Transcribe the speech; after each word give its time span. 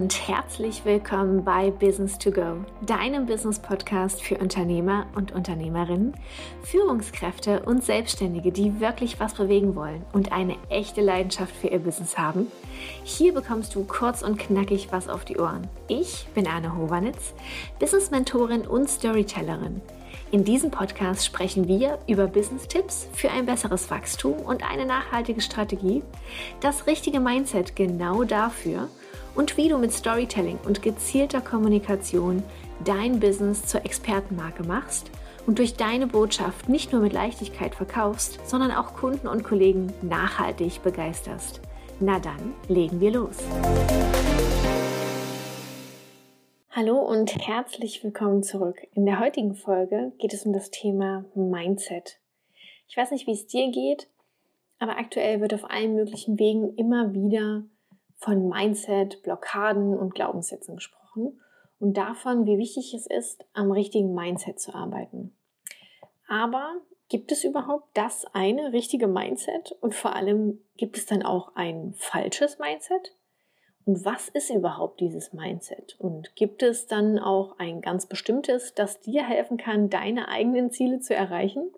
und 0.00 0.28
herzlich 0.28 0.86
willkommen 0.86 1.44
bei 1.44 1.70
Business 1.70 2.16
to 2.16 2.30
Go, 2.30 2.64
deinem 2.86 3.26
Business 3.26 3.58
Podcast 3.58 4.22
für 4.22 4.38
Unternehmer 4.38 5.04
und 5.14 5.32
Unternehmerinnen, 5.32 6.14
Führungskräfte 6.62 7.60
und 7.64 7.84
Selbstständige, 7.84 8.50
die 8.50 8.80
wirklich 8.80 9.20
was 9.20 9.34
bewegen 9.34 9.74
wollen 9.74 10.02
und 10.14 10.32
eine 10.32 10.56
echte 10.70 11.02
Leidenschaft 11.02 11.54
für 11.54 11.66
ihr 11.66 11.80
Business 11.80 12.16
haben. 12.16 12.46
Hier 13.04 13.34
bekommst 13.34 13.74
du 13.74 13.84
kurz 13.84 14.22
und 14.22 14.38
knackig 14.38 14.88
was 14.90 15.06
auf 15.06 15.26
die 15.26 15.36
Ohren. 15.36 15.68
Ich 15.86 16.26
bin 16.34 16.46
Anne 16.46 16.74
Hovanitz, 16.78 17.34
Business 17.78 18.10
Mentorin 18.10 18.62
und 18.62 18.88
Storytellerin. 18.88 19.82
In 20.32 20.44
diesem 20.44 20.70
Podcast 20.70 21.26
sprechen 21.26 21.68
wir 21.68 21.98
über 22.06 22.26
Business-Tipps 22.26 23.08
für 23.12 23.30
ein 23.30 23.44
besseres 23.44 23.90
Wachstum 23.90 24.38
und 24.40 24.64
eine 24.66 24.86
nachhaltige 24.86 25.42
Strategie, 25.42 26.02
das 26.60 26.86
richtige 26.86 27.20
Mindset 27.20 27.76
genau 27.76 28.24
dafür 28.24 28.88
und 29.34 29.56
wie 29.56 29.68
du 29.68 29.78
mit 29.78 29.92
Storytelling 29.92 30.58
und 30.66 30.82
gezielter 30.82 31.40
Kommunikation 31.40 32.42
dein 32.84 33.20
Business 33.20 33.64
zur 33.66 33.84
Expertenmarke 33.84 34.64
machst 34.64 35.10
und 35.46 35.58
durch 35.58 35.74
deine 35.74 36.06
Botschaft 36.06 36.68
nicht 36.68 36.92
nur 36.92 37.00
mit 37.00 37.12
Leichtigkeit 37.12 37.74
verkaufst, 37.74 38.40
sondern 38.46 38.72
auch 38.72 38.94
Kunden 38.94 39.28
und 39.28 39.44
Kollegen 39.44 39.92
nachhaltig 40.02 40.82
begeisterst. 40.82 41.60
Na 42.00 42.18
dann, 42.18 42.54
legen 42.68 43.00
wir 43.00 43.10
los. 43.10 43.36
Hallo 46.70 46.98
und 46.98 47.36
herzlich 47.46 48.02
willkommen 48.04 48.42
zurück. 48.42 48.86
In 48.94 49.04
der 49.04 49.20
heutigen 49.20 49.54
Folge 49.54 50.12
geht 50.18 50.32
es 50.32 50.46
um 50.46 50.52
das 50.52 50.70
Thema 50.70 51.24
Mindset. 51.34 52.20
Ich 52.88 52.96
weiß 52.96 53.10
nicht, 53.10 53.26
wie 53.26 53.32
es 53.32 53.46
dir 53.46 53.70
geht, 53.70 54.08
aber 54.78 54.96
aktuell 54.96 55.40
wird 55.40 55.52
auf 55.52 55.68
allen 55.68 55.94
möglichen 55.94 56.38
Wegen 56.38 56.74
immer 56.76 57.12
wieder 57.12 57.64
von 58.20 58.48
Mindset, 58.48 59.22
Blockaden 59.22 59.98
und 59.98 60.14
Glaubenssätzen 60.14 60.76
gesprochen 60.76 61.40
und 61.78 61.96
davon, 61.96 62.46
wie 62.46 62.58
wichtig 62.58 62.94
es 62.94 63.06
ist, 63.06 63.44
am 63.54 63.72
richtigen 63.72 64.14
Mindset 64.14 64.60
zu 64.60 64.74
arbeiten. 64.74 65.34
Aber 66.28 66.74
gibt 67.08 67.32
es 67.32 67.42
überhaupt 67.42 67.88
das 67.94 68.26
eine 68.34 68.72
richtige 68.72 69.08
Mindset 69.08 69.72
und 69.80 69.94
vor 69.94 70.14
allem 70.14 70.60
gibt 70.76 70.96
es 70.96 71.06
dann 71.06 71.22
auch 71.22 71.56
ein 71.56 71.94
falsches 71.96 72.58
Mindset? 72.58 73.16
Und 73.86 74.04
was 74.04 74.28
ist 74.28 74.50
überhaupt 74.50 75.00
dieses 75.00 75.32
Mindset? 75.32 75.96
Und 75.98 76.36
gibt 76.36 76.62
es 76.62 76.86
dann 76.86 77.18
auch 77.18 77.58
ein 77.58 77.80
ganz 77.80 78.06
bestimmtes, 78.06 78.74
das 78.74 79.00
dir 79.00 79.24
helfen 79.24 79.56
kann, 79.56 79.88
deine 79.88 80.28
eigenen 80.28 80.70
Ziele 80.70 81.00
zu 81.00 81.14
erreichen? 81.14 81.72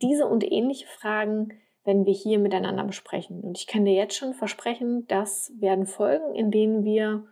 Diese 0.00 0.26
und 0.26 0.44
ähnliche 0.50 0.86
Fragen 0.86 1.60
werden 1.84 2.06
wir 2.06 2.14
hier 2.14 2.38
miteinander 2.38 2.84
besprechen. 2.84 3.40
Und 3.40 3.58
ich 3.58 3.66
kann 3.66 3.84
dir 3.84 3.94
jetzt 3.94 4.16
schon 4.16 4.34
versprechen, 4.34 5.06
das 5.06 5.52
werden 5.58 5.86
Folgen, 5.86 6.34
in 6.34 6.50
denen 6.50 6.84
wir 6.84 7.24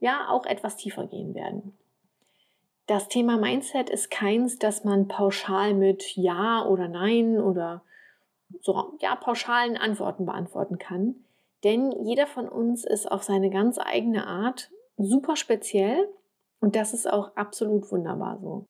ja 0.00 0.28
auch 0.30 0.46
etwas 0.46 0.76
tiefer 0.76 1.06
gehen 1.06 1.34
werden. 1.34 1.76
Das 2.86 3.08
Thema 3.08 3.36
Mindset 3.36 3.90
ist 3.90 4.10
keins, 4.10 4.58
das 4.58 4.82
man 4.82 5.08
pauschal 5.08 5.74
mit 5.74 6.16
Ja 6.16 6.64
oder 6.66 6.88
Nein 6.88 7.38
oder 7.38 7.82
so 8.62 8.94
ja 9.00 9.14
pauschalen 9.14 9.76
Antworten 9.76 10.24
beantworten 10.24 10.78
kann. 10.78 11.16
Denn 11.64 11.92
jeder 12.04 12.26
von 12.26 12.48
uns 12.48 12.84
ist 12.84 13.10
auf 13.10 13.22
seine 13.22 13.50
ganz 13.50 13.78
eigene 13.78 14.26
Art 14.26 14.70
super 14.96 15.36
speziell 15.36 16.08
und 16.60 16.76
das 16.76 16.94
ist 16.94 17.10
auch 17.10 17.36
absolut 17.36 17.90
wunderbar 17.92 18.38
so. 18.40 18.64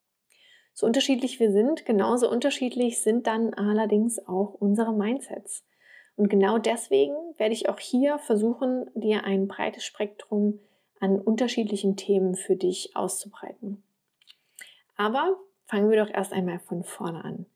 So 0.78 0.86
unterschiedlich 0.86 1.40
wir 1.40 1.50
sind, 1.50 1.86
genauso 1.86 2.30
unterschiedlich 2.30 3.02
sind 3.02 3.26
dann 3.26 3.52
allerdings 3.52 4.24
auch 4.28 4.54
unsere 4.54 4.92
Mindsets. 4.92 5.66
Und 6.14 6.28
genau 6.28 6.58
deswegen 6.58 7.16
werde 7.36 7.52
ich 7.52 7.68
auch 7.68 7.80
hier 7.80 8.20
versuchen, 8.20 8.88
dir 8.94 9.24
ein 9.24 9.48
breites 9.48 9.84
Spektrum 9.84 10.60
an 11.00 11.20
unterschiedlichen 11.20 11.96
Themen 11.96 12.36
für 12.36 12.54
dich 12.54 12.94
auszubreiten. 12.94 13.82
Aber 14.96 15.36
fangen 15.66 15.90
wir 15.90 16.04
doch 16.04 16.14
erst 16.14 16.32
einmal 16.32 16.60
von 16.60 16.84
vorne 16.84 17.24
an. 17.24 17.46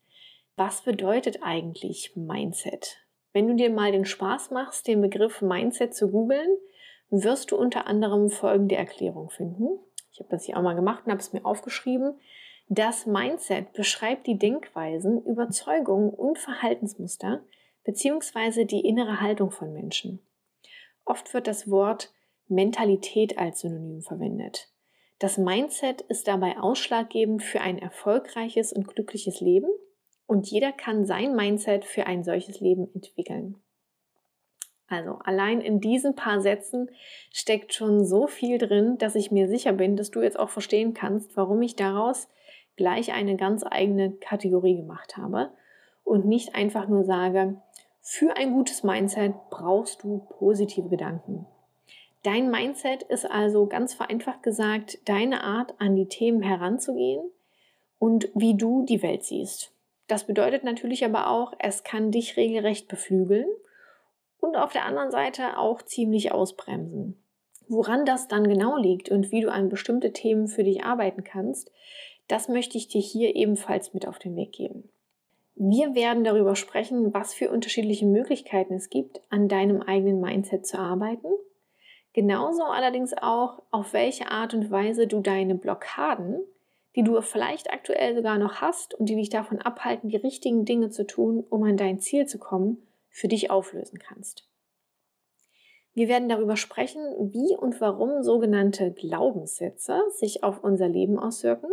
Was 0.57 0.81
bedeutet 0.81 1.43
eigentlich 1.43 2.17
Mindset? 2.17 2.97
Wenn 3.31 3.47
du 3.47 3.55
dir 3.55 3.69
mal 3.69 3.93
den 3.93 4.03
Spaß 4.03 4.51
machst, 4.51 4.85
den 4.85 4.99
Begriff 4.99 5.41
Mindset 5.41 5.95
zu 5.95 6.11
googeln, 6.11 6.57
wirst 7.09 7.51
du 7.51 7.55
unter 7.55 7.87
anderem 7.87 8.29
folgende 8.29 8.75
Erklärung 8.75 9.29
finden. 9.29 9.79
Ich 10.11 10.19
habe 10.19 10.29
das 10.29 10.43
hier 10.43 10.57
auch 10.57 10.61
mal 10.61 10.75
gemacht 10.75 11.05
und 11.05 11.11
habe 11.13 11.21
es 11.21 11.31
mir 11.31 11.45
aufgeschrieben. 11.45 12.19
Das 12.67 13.05
Mindset 13.05 13.73
beschreibt 13.73 14.25
die 14.25 14.37
Denkweisen, 14.37 15.23
Überzeugungen 15.25 16.09
und 16.09 16.39
Verhaltensmuster 16.39 17.43
beziehungsweise 17.83 18.65
die 18.65 18.85
innere 18.85 19.19
Haltung 19.19 19.51
von 19.51 19.73
Menschen. 19.73 20.19
Oft 21.05 21.33
wird 21.33 21.47
das 21.47 21.69
Wort 21.69 22.13
Mentalität 22.47 23.37
als 23.37 23.61
Synonym 23.61 24.01
verwendet. 24.01 24.69
Das 25.19 25.37
Mindset 25.37 26.01
ist 26.01 26.27
dabei 26.27 26.57
ausschlaggebend 26.57 27.43
für 27.43 27.61
ein 27.61 27.77
erfolgreiches 27.77 28.73
und 28.73 28.87
glückliches 28.87 29.41
Leben 29.41 29.69
und 30.25 30.49
jeder 30.49 30.71
kann 30.71 31.05
sein 31.05 31.35
Mindset 31.35 31.85
für 31.85 32.07
ein 32.07 32.23
solches 32.23 32.59
Leben 32.59 32.89
entwickeln. 32.93 33.61
Also 34.87 35.19
allein 35.23 35.61
in 35.61 35.79
diesen 35.79 36.15
paar 36.15 36.41
Sätzen 36.41 36.89
steckt 37.31 37.73
schon 37.73 38.05
so 38.05 38.27
viel 38.27 38.57
drin, 38.57 38.97
dass 38.97 39.15
ich 39.15 39.31
mir 39.31 39.47
sicher 39.47 39.73
bin, 39.73 39.95
dass 39.95 40.11
du 40.11 40.21
jetzt 40.21 40.37
auch 40.37 40.49
verstehen 40.49 40.93
kannst, 40.93 41.35
warum 41.35 41.61
ich 41.61 41.75
daraus 41.75 42.27
gleich 42.75 43.13
eine 43.13 43.35
ganz 43.35 43.63
eigene 43.69 44.11
Kategorie 44.11 44.77
gemacht 44.77 45.17
habe 45.17 45.51
und 46.03 46.25
nicht 46.25 46.55
einfach 46.55 46.87
nur 46.87 47.03
sage, 47.03 47.55
für 48.01 48.35
ein 48.35 48.53
gutes 48.53 48.83
Mindset 48.83 49.33
brauchst 49.49 50.03
du 50.03 50.27
positive 50.37 50.89
Gedanken. 50.89 51.45
Dein 52.23 52.49
Mindset 52.51 53.03
ist 53.03 53.29
also 53.29 53.65
ganz 53.65 53.93
vereinfacht 53.93 54.43
gesagt 54.43 54.97
deine 55.05 55.43
Art, 55.43 55.75
an 55.79 55.95
die 55.95 56.07
Themen 56.07 56.41
heranzugehen 56.41 57.21
und 57.99 58.29
wie 58.33 58.55
du 58.55 58.85
die 58.85 59.01
Welt 59.01 59.23
siehst. 59.23 59.71
Das 60.07 60.25
bedeutet 60.25 60.63
natürlich 60.63 61.05
aber 61.05 61.29
auch, 61.29 61.53
es 61.59 61.83
kann 61.83 62.11
dich 62.11 62.37
regelrecht 62.37 62.87
beflügeln 62.87 63.47
und 64.39 64.57
auf 64.57 64.73
der 64.73 64.85
anderen 64.85 65.11
Seite 65.11 65.57
auch 65.57 65.81
ziemlich 65.81 66.31
ausbremsen. 66.31 67.17
Woran 67.69 68.05
das 68.05 68.27
dann 68.27 68.47
genau 68.47 68.77
liegt 68.77 69.09
und 69.09 69.31
wie 69.31 69.41
du 69.41 69.51
an 69.51 69.69
bestimmte 69.69 70.11
Themen 70.11 70.47
für 70.47 70.63
dich 70.63 70.83
arbeiten 70.83 71.23
kannst, 71.23 71.71
das 72.33 72.47
möchte 72.47 72.79
ich 72.79 72.87
dir 72.87 72.99
hier 72.99 73.35
ebenfalls 73.35 73.93
mit 73.93 74.07
auf 74.07 74.17
den 74.17 74.35
Weg 74.35 74.53
geben. 74.53 74.89
Wir 75.53 75.93
werden 75.93 76.23
darüber 76.23 76.55
sprechen, 76.55 77.13
was 77.13 77.35
für 77.35 77.51
unterschiedliche 77.51 78.07
Möglichkeiten 78.07 78.73
es 78.73 78.89
gibt, 78.89 79.21
an 79.29 79.47
deinem 79.47 79.83
eigenen 79.83 80.19
Mindset 80.19 80.65
zu 80.65 80.79
arbeiten. 80.79 81.27
Genauso 82.13 82.63
allerdings 82.63 83.13
auch, 83.13 83.61
auf 83.69 83.93
welche 83.93 84.31
Art 84.31 84.55
und 84.55 84.71
Weise 84.71 85.05
du 85.05 85.19
deine 85.19 85.53
Blockaden, 85.53 86.41
die 86.95 87.03
du 87.03 87.21
vielleicht 87.21 87.71
aktuell 87.71 88.15
sogar 88.15 88.39
noch 88.39 88.61
hast 88.61 88.95
und 88.95 89.09
die 89.09 89.15
dich 89.15 89.29
davon 89.29 89.59
abhalten, 89.59 90.09
die 90.09 90.17
richtigen 90.17 90.65
Dinge 90.65 90.89
zu 90.89 91.05
tun, 91.05 91.45
um 91.47 91.61
an 91.61 91.77
dein 91.77 91.99
Ziel 91.99 92.25
zu 92.25 92.39
kommen, 92.39 92.81
für 93.11 93.27
dich 93.27 93.51
auflösen 93.51 93.99
kannst. 93.99 94.49
Wir 95.93 96.07
werden 96.07 96.29
darüber 96.29 96.55
sprechen, 96.55 97.03
wie 97.31 97.55
und 97.55 97.79
warum 97.79 98.23
sogenannte 98.23 98.91
Glaubenssätze 98.91 100.01
sich 100.09 100.43
auf 100.43 100.63
unser 100.63 100.87
Leben 100.87 101.19
auswirken 101.19 101.69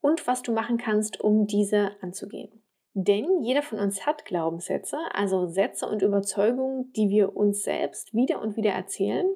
und 0.00 0.26
was 0.26 0.42
du 0.42 0.52
machen 0.52 0.78
kannst, 0.78 1.20
um 1.20 1.46
diese 1.46 1.90
anzugehen. 2.00 2.62
Denn 2.92 3.42
jeder 3.42 3.62
von 3.62 3.78
uns 3.78 4.04
hat 4.04 4.24
Glaubenssätze, 4.24 4.98
also 5.12 5.46
Sätze 5.46 5.86
und 5.86 6.02
Überzeugungen, 6.02 6.92
die 6.92 7.08
wir 7.08 7.36
uns 7.36 7.62
selbst 7.62 8.12
wieder 8.14 8.42
und 8.42 8.56
wieder 8.56 8.72
erzählen. 8.72 9.26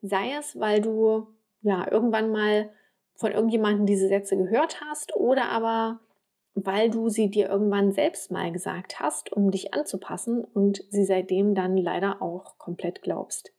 Sei 0.00 0.32
es, 0.38 0.58
weil 0.58 0.80
du 0.80 1.28
ja 1.62 1.90
irgendwann 1.90 2.30
mal 2.30 2.70
von 3.16 3.30
irgendjemandem 3.32 3.86
diese 3.86 4.08
Sätze 4.08 4.36
gehört 4.36 4.80
hast 4.80 5.14
oder 5.14 5.48
aber 5.50 6.00
weil 6.54 6.88
du 6.88 7.08
sie 7.08 7.30
dir 7.30 7.48
irgendwann 7.48 7.92
selbst 7.92 8.30
mal 8.30 8.52
gesagt 8.52 9.00
hast, 9.00 9.32
um 9.32 9.50
dich 9.50 9.74
anzupassen 9.74 10.44
und 10.44 10.84
sie 10.88 11.04
seitdem 11.04 11.54
dann 11.54 11.76
leider 11.76 12.22
auch 12.22 12.58
komplett 12.58 13.02
glaubst. 13.02 13.52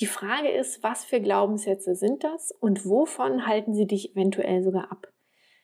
Die 0.00 0.06
Frage 0.06 0.50
ist, 0.50 0.82
was 0.82 1.04
für 1.04 1.20
Glaubenssätze 1.20 1.94
sind 1.94 2.24
das 2.24 2.52
und 2.52 2.86
wovon 2.86 3.46
halten 3.46 3.74
sie 3.74 3.86
dich 3.86 4.12
eventuell 4.12 4.62
sogar 4.62 4.92
ab? 4.92 5.09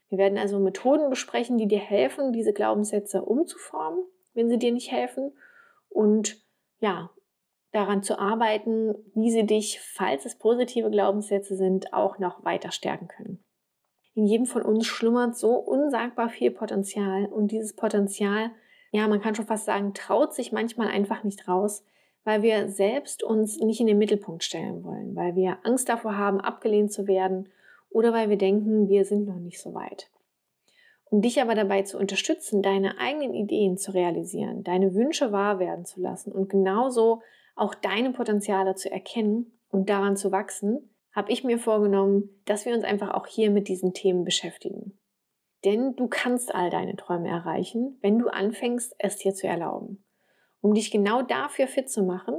Wir 0.09 0.19
werden 0.19 0.39
also 0.39 0.59
Methoden 0.59 1.11
besprechen, 1.11 1.59
die 1.59 1.67
dir 1.67 1.79
helfen, 1.79 2.33
diese 2.33 2.53
Glaubenssätze 2.53 3.23
umzuformen, 3.23 4.05
wenn 4.35 4.49
sie 4.49 4.59
dir 4.59 4.73
nicht 4.73 4.93
helfen 4.93 5.33
und 5.89 6.41
ja, 6.79 7.11
daran 7.73 8.03
zu 8.03 8.19
arbeiten, 8.19 8.95
wie 9.15 9.31
sie 9.31 9.45
dich, 9.45 9.81
falls 9.81 10.25
es 10.25 10.39
positive 10.39 10.91
Glaubenssätze 10.91 11.57
sind, 11.57 11.93
auch 11.93 12.19
noch 12.19 12.45
weiter 12.45 12.71
stärken 12.71 13.09
können. 13.09 13.45
In 14.15 14.25
jedem 14.25 14.47
von 14.47 14.63
uns 14.63 14.87
schlummert 14.87 15.37
so 15.37 15.57
unsagbar 15.57 16.31
viel 16.31 16.51
Potenzial 16.51 17.27
und 17.27 17.53
dieses 17.53 17.77
Potenzial, 17.77 18.51
ja, 18.93 19.07
man 19.09 19.21
kann 19.21 19.35
schon 19.35 19.47
fast 19.47 19.67
sagen, 19.67 19.93
traut 19.93 20.33
sich 20.33 20.53
manchmal 20.53 20.89
einfach 20.89 21.23
nicht 21.23 21.49
raus, 21.49 21.85
weil 22.25 22.43
wir 22.43 22.69
selbst 22.69 23.23
uns 23.23 23.59
nicht 23.59 23.81
in 23.81 23.87
den 23.87 23.99
Mittelpunkt 23.99 24.43
stellen 24.43 24.85
wollen, 24.85 25.15
weil 25.15 25.37
wir 25.37 25.59
Angst 25.65 25.89
davor 25.89 26.17
haben, 26.17 26.41
abgelehnt 26.41 26.93
zu 26.93 27.07
werden 27.07 27.51
oder 27.97 28.13
weil 28.13 28.31
wir 28.31 28.39
denken, 28.39 28.89
wir 28.89 29.05
sind 29.05 29.27
noch 29.27 29.39
nicht 29.41 29.61
so 29.61 29.75
weit. 29.75 30.11
Um 31.05 31.23
dich 31.23 31.41
aber 31.41 31.55
dabei 31.55 31.83
zu 31.83 31.99
unterstützen, 31.99 32.63
deine 32.63 32.99
eigenen 32.99 33.35
Ideen 33.35 33.79
zu 33.79 33.93
realisieren, 33.93 34.65
deine 34.65 34.95
Wünsche 34.95 35.33
wahr 35.33 35.59
werden 35.59 35.85
zu 35.85 36.01
lassen 36.01 36.33
und 36.33 36.49
genauso 36.49 37.23
auch 37.55 37.75
deine 37.75 38.13
Potenziale 38.13 38.75
zu 38.75 38.91
erkennen, 38.91 39.57
und 39.77 39.91
daran 39.91 40.17
zu 40.17 40.33
wachsen, 40.33 40.91
habe 41.13 41.31
ich 41.33 41.45
mir 41.45 41.59
vorgenommen, 41.59 42.31
dass 42.45 42.67
wir 42.67 42.75
uns 42.75 42.85
einfach 42.85 43.15
auch 43.15 43.27
hier 43.27 43.51
mit 43.51 43.69
diesen 43.69 43.93
Themen 43.95 44.25
beschäftigen. 44.25 44.99
Denn 45.65 45.97
du 45.97 46.09
kannst 46.09 46.55
all 46.55 46.71
deine 46.71 46.97
Träume 46.97 47.29
erreichen, 47.29 47.99
wenn 48.03 48.19
du 48.19 48.29
anfängst, 48.29 48.95
es 48.99 49.17
dir 49.17 49.35
zu 49.35 49.47
erlauben. 49.47 50.05
Um 50.61 50.75
dich 50.75 50.91
genau 50.91 51.23
dafür 51.23 51.67
fit 51.67 51.91
zu 51.91 52.03
machen, 52.03 52.37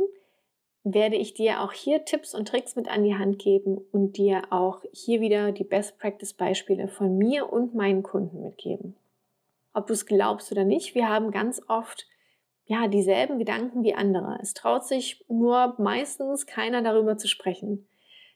werde 0.94 1.16
ich 1.18 1.34
dir 1.34 1.62
auch 1.62 1.74
hier 1.74 2.06
Tipps 2.06 2.34
und 2.34 2.48
Tricks 2.48 2.76
mit 2.76 2.88
an 2.88 3.04
die 3.04 3.16
Hand 3.16 3.40
geben 3.40 3.78
und 3.92 4.18
dir 4.18 4.44
auch 4.52 4.82
hier 4.94 5.20
wieder 5.20 5.52
die 5.52 5.64
Best 5.64 5.98
Practice 5.98 6.34
Beispiele 6.34 6.88
von 6.88 7.18
mir 7.18 7.52
und 7.52 7.76
meinen 7.76 8.04
Kunden 8.04 8.42
mitgeben. 8.42 8.96
Ob 9.74 9.88
du 9.88 9.94
es 9.94 10.06
glaubst 10.06 10.52
oder 10.52 10.64
nicht, 10.64 10.96
wir 10.96 11.10
haben 11.10 11.32
ganz 11.32 11.62
oft 11.68 12.08
ja 12.66 12.88
dieselben 12.88 13.38
Gedanken 13.38 13.84
wie 13.84 13.96
andere. 13.96 14.38
Es 14.42 14.54
traut 14.54 14.86
sich 14.86 15.24
nur 15.28 15.76
meistens 15.78 16.46
keiner 16.46 16.82
darüber 16.82 17.18
zu 17.18 17.28
sprechen. 17.28 17.88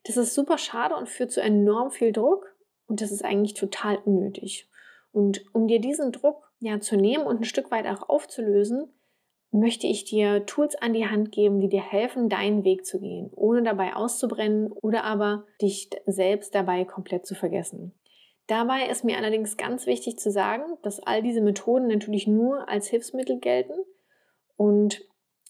Das 0.04 0.18
ist 0.18 0.34
super 0.34 0.58
schade 0.58 0.96
und 0.96 1.10
führt 1.10 1.32
zu 1.32 1.42
enorm 1.42 1.92
viel 1.92 2.12
Druck 2.12 2.56
und 2.88 3.02
das 3.02 3.12
ist 3.12 3.24
eigentlich 3.24 3.54
total 3.54 3.98
unnötig. 4.04 4.68
Und 5.14 5.44
um 5.54 5.68
dir 5.68 5.80
diesen 5.80 6.12
Druck 6.12 6.52
ja 6.60 6.80
zu 6.80 6.96
nehmen 6.96 7.26
und 7.26 7.42
ein 7.42 7.46
Stück 7.46 7.72
weit 7.72 7.88
auch 7.88 8.10
aufzulösen, 8.10 8.92
möchte 9.52 9.86
ich 9.86 10.06
dir 10.06 10.46
Tools 10.46 10.76
an 10.76 10.94
die 10.94 11.08
Hand 11.08 11.32
geben, 11.32 11.60
die 11.60 11.68
dir 11.68 11.82
helfen, 11.82 12.30
deinen 12.30 12.64
Weg 12.64 12.86
zu 12.86 13.00
gehen, 13.00 13.30
ohne 13.36 13.64
dabei 13.64 13.96
auszubrennen 13.96 14.72
oder 14.72 15.04
aber 15.04 15.46
dich 15.62 15.90
selbst 16.06 16.56
dabei 16.56 16.86
komplett 16.86 17.26
zu 17.26 17.36
vergessen. 17.36 17.94
Dabei 18.48 18.88
ist 18.88 19.04
mir 19.04 19.18
allerdings 19.18 19.58
ganz 19.58 19.86
wichtig 19.86 20.18
zu 20.18 20.32
sagen, 20.32 20.64
dass 20.82 21.00
all 21.00 21.22
diese 21.22 21.42
Methoden 21.42 21.88
natürlich 21.88 22.28
nur 22.28 22.68
als 22.68 22.88
Hilfsmittel 22.88 23.40
gelten 23.40 23.74
und 24.56 25.02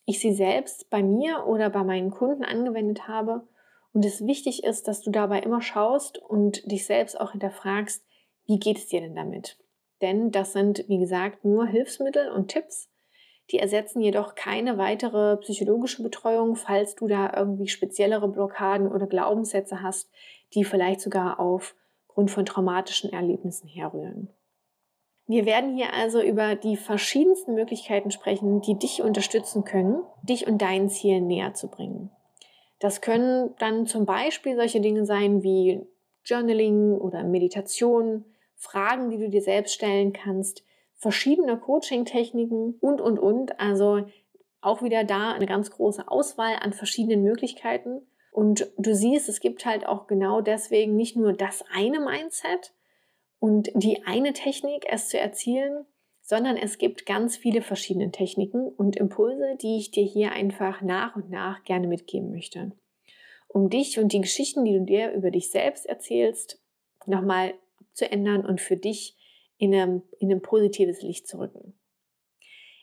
ich 0.06 0.20
sie 0.20 0.34
selbst 0.34 0.90
bei 0.90 1.04
mir 1.04 1.46
oder 1.46 1.70
bei 1.70 1.84
meinen 1.84 2.12
Kunden 2.12 2.44
angewendet 2.44 3.08
habe 3.08 3.48
und 3.94 4.06
es 4.06 4.26
wichtig 4.26 4.64
ist, 4.64 4.88
dass 4.88 5.02
du 5.02 5.12
dabei 5.12 5.40
immer 5.40 5.62
schaust 5.62 6.18
und 6.18 6.70
dich 6.72 6.86
selbst 6.86 7.20
auch 7.20 7.32
hinterfragst, 7.32 8.04
wie 8.46 8.60
geht 8.60 8.78
es 8.78 8.88
dir 8.88 9.02
denn 9.02 9.16
damit? 9.16 9.58
Denn 10.02 10.32
das 10.32 10.54
sind, 10.54 10.86
wie 10.88 10.98
gesagt, 10.98 11.46
nur 11.46 11.68
Hilfsmittel 11.68 12.32
und 12.32 12.50
Tipps. 12.50 12.91
Die 13.52 13.60
ersetzen 13.60 14.02
jedoch 14.02 14.36
keine 14.36 14.78
weitere 14.78 15.38
psychologische 15.38 16.04
Betreuung, 16.04 16.56
falls 16.56 16.96
du 16.96 17.08
da 17.08 17.32
irgendwie 17.36 17.68
speziellere 17.68 18.30
Blockaden 18.30 18.90
oder 18.90 19.08
Glaubenssätze 19.08 19.82
hast, 19.82 20.10
die 20.54 20.64
vielleicht 20.64 21.02
sogar 21.02 21.40
aufgrund 21.40 22.32
von 22.32 22.46
traumatischen 22.46 23.12
Erlebnissen 23.12 23.68
herrühren. 23.68 24.30
Wir 25.28 25.46
werden 25.46 25.76
hier 25.76 25.94
also 25.94 26.22
über 26.22 26.56
die 26.56 26.78
verschiedensten 26.78 27.54
Möglichkeiten 27.54 28.12
sprechen, 28.12 28.62
die 28.62 28.78
dich 28.78 29.02
unterstützen 29.02 29.64
können, 29.64 30.04
dich 30.24 30.48
und 30.48 30.62
deinen 30.62 30.90
Zielen 30.90 31.28
näher 31.28 31.54
zu 31.54 31.70
bringen. 31.70 32.10
Das 32.80 33.02
können 33.02 33.54
dann 33.60 33.86
zum 33.86 34.06
Beispiel 34.06 34.56
solche 34.56 34.82
Dinge 34.82 35.06
sein 35.06 35.44
wie 35.44 35.86
Journaling 36.26 36.94
oder 36.94 37.24
Meditation, 37.24 38.26
Fragen, 38.56 39.10
die 39.10 39.18
du 39.18 39.30
dir 39.30 39.42
selbst 39.42 39.74
stellen 39.74 40.14
kannst, 40.14 40.64
verschiedene 41.02 41.58
Coaching-Techniken 41.58 42.76
und, 42.80 43.02
und, 43.02 43.18
und. 43.18 43.60
Also 43.60 44.06
auch 44.62 44.84
wieder 44.84 45.04
da 45.04 45.32
eine 45.32 45.48
ganz 45.48 45.72
große 45.72 46.08
Auswahl 46.08 46.58
an 46.62 46.74
verschiedenen 46.74 47.24
Möglichkeiten. 47.24 48.04
Und 48.32 48.68
du 48.78 48.96
siehst, 48.96 49.28
es 49.28 49.40
gibt 49.40 49.66
halt 49.66 49.86
auch 49.86 50.06
genau 50.06 50.42
deswegen 50.42 50.96
nicht 50.96 51.16
nur 51.16 51.34
das 51.34 51.66
eine 51.74 52.00
Mindset 52.00 52.74
und 53.40 53.72
die 53.74 54.04
eine 54.06 54.34
Technik, 54.34 54.86
es 54.88 55.10
zu 55.10 55.18
erzielen, 55.18 55.86
sondern 56.22 56.56
es 56.56 56.78
gibt 56.78 57.08
ganz 57.08 57.36
viele 57.36 57.64
verschiedene 57.64 58.12
Techniken 58.12 58.68
und 58.68 58.96
Impulse, 58.96 59.58
die 59.60 59.78
ich 59.78 59.90
dir 59.90 60.06
hier 60.06 60.32
einfach 60.34 60.82
nach 60.82 61.16
und 61.16 61.32
nach 61.32 61.64
gerne 61.64 61.88
mitgeben 61.88 62.32
möchte. 62.32 62.74
Um 63.48 63.72
dich 63.72 63.98
und 63.98 64.14
die 64.14 64.22
Geschichten, 64.22 64.64
die 64.64 64.74
du 64.74 64.86
dir 64.86 65.12
über 65.14 65.32
dich 65.32 65.50
selbst 65.50 65.88
erzählst, 65.88 66.62
nochmal 67.08 67.56
zu 67.94 68.10
ändern 68.10 68.46
und 68.46 68.62
für 68.62 68.78
dich 68.78 69.18
in, 69.62 69.76
einem, 69.76 70.02
in 70.18 70.32
ein 70.32 70.42
positives 70.42 71.04
Licht 71.04 71.28
zu 71.28 71.38
rücken. 71.38 71.76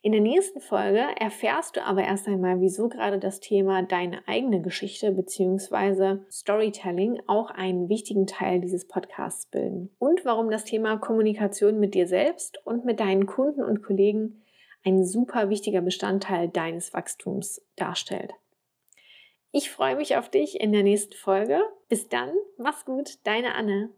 In 0.01 0.13
der 0.13 0.21
nächsten 0.21 0.61
Folge 0.61 1.05
erfährst 1.19 1.77
du 1.77 1.85
aber 1.85 2.05
erst 2.05 2.29
einmal, 2.29 2.61
wieso 2.61 2.89
gerade 2.89 3.19
das 3.19 3.41
Thema 3.41 3.83
deine 3.83 4.27
eigene 4.29 4.63
Geschichte 4.63 5.11
bzw. 5.11 6.21
Storytelling 6.31 7.21
auch 7.27 7.51
einen 7.51 7.89
wichtigen 7.89 8.29
Teil 8.29 8.61
dieses 8.61 8.87
Podcasts 8.87 9.47
bilden 9.47 9.91
und 9.99 10.25
warum 10.25 10.53
das 10.53 10.65
Thema 10.65 10.99
Kommunikation 10.99 11.81
mit 11.81 11.95
dir 11.95 12.07
selbst 12.07 12.65
und 12.65 12.85
mit 12.85 13.01
deinen 13.01 13.27
Kunden 13.27 13.65
und 13.65 13.83
Kollegen 13.83 14.45
ein 14.85 15.05
super 15.05 15.51
wichtiger 15.51 15.81
Bestandteil 15.81 16.49
deines 16.49 16.95
Wachstums 16.95 17.61
darstellt. 17.75 18.33
Ich 19.51 19.69
freue 19.69 19.97
mich 19.97 20.17
auf 20.17 20.29
dich 20.29 20.61
in 20.61 20.71
der 20.71 20.85
nächsten 20.85 21.15
Folge. 21.15 21.61
Bis 21.89 22.09
dann, 22.09 22.31
mach's 22.57 22.85
gut, 22.85 23.19
deine 23.25 23.57
Anne. 23.57 23.91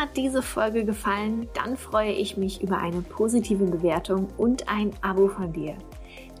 Hat 0.00 0.16
diese 0.16 0.40
Folge 0.40 0.86
gefallen, 0.86 1.46
dann 1.52 1.76
freue 1.76 2.12
ich 2.12 2.38
mich 2.38 2.62
über 2.62 2.78
eine 2.78 3.02
positive 3.02 3.66
Bewertung 3.66 4.28
und 4.38 4.66
ein 4.66 4.92
Abo 5.02 5.28
von 5.28 5.52
dir. 5.52 5.74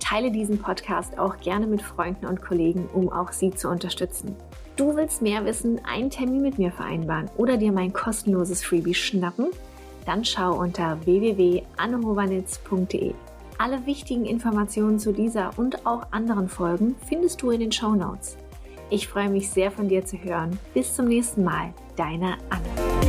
Teile 0.00 0.30
diesen 0.30 0.58
Podcast 0.58 1.18
auch 1.18 1.36
gerne 1.40 1.66
mit 1.66 1.82
Freunden 1.82 2.24
und 2.24 2.40
Kollegen, 2.40 2.88
um 2.94 3.12
auch 3.12 3.32
sie 3.32 3.50
zu 3.50 3.68
unterstützen. 3.68 4.34
Du 4.76 4.96
willst 4.96 5.20
mehr 5.20 5.44
wissen, 5.44 5.78
einen 5.84 6.08
Termin 6.08 6.40
mit 6.40 6.56
mir 6.58 6.72
vereinbaren 6.72 7.30
oder 7.36 7.58
dir 7.58 7.70
mein 7.70 7.92
kostenloses 7.92 8.64
Freebie 8.64 8.94
schnappen? 8.94 9.50
Dann 10.06 10.24
schau 10.24 10.58
unter 10.58 10.96
www.annehobanitz.de. 11.04 13.12
Alle 13.58 13.84
wichtigen 13.84 14.24
Informationen 14.24 14.98
zu 14.98 15.12
dieser 15.12 15.50
und 15.58 15.84
auch 15.84 16.06
anderen 16.12 16.48
Folgen 16.48 16.96
findest 17.06 17.42
du 17.42 17.50
in 17.50 17.60
den 17.60 17.72
Show 17.72 17.94
Notes. 17.94 18.38
Ich 18.88 19.06
freue 19.06 19.28
mich 19.28 19.50
sehr 19.50 19.70
von 19.70 19.88
dir 19.88 20.06
zu 20.06 20.16
hören. 20.16 20.58
Bis 20.72 20.94
zum 20.94 21.08
nächsten 21.08 21.44
Mal, 21.44 21.74
deine 21.96 22.38
Anne. 22.48 22.99